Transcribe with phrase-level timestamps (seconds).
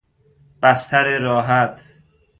[0.61, 1.81] بستر راحت